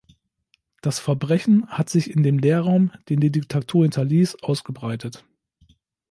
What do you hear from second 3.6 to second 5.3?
hinterließ, ausgebreitet.